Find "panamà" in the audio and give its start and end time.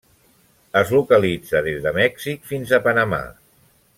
2.89-3.23